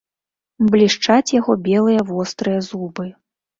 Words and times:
Блішчаць 0.75 1.35
яго 1.35 1.57
белыя 1.69 2.01
вострыя 2.11 2.67
зубы. 2.73 3.09